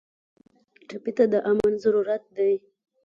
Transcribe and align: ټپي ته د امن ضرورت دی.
ټپي 0.87 1.11
ته 1.17 1.25
د 1.33 1.35
امن 1.49 1.71
ضرورت 1.83 2.23
دی. 2.37 2.53